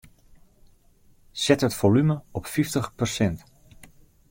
[1.41, 3.47] Set it folume op fyftich persint.